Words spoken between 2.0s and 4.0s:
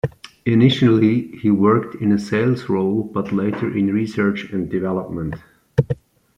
a sales role but later in